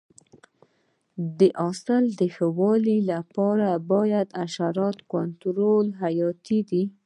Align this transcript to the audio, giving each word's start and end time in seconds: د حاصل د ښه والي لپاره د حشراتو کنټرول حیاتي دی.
د 1.39 1.39
حاصل 1.59 2.03
د 2.19 2.21
ښه 2.35 2.47
والي 2.59 2.97
لپاره 3.11 3.67
د 3.85 4.31
حشراتو 4.41 5.03
کنټرول 5.13 5.85
حیاتي 6.01 6.59
دی. 6.69 6.83